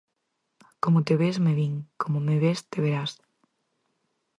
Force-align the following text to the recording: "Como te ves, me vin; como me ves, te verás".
"Como 0.83 1.03
te 1.07 1.13
ves, 1.21 1.37
me 1.45 1.53
vin; 1.59 1.73
como 2.01 2.19
me 2.27 2.35
ves, 2.43 2.59
te 2.71 2.77
verás". 2.85 3.11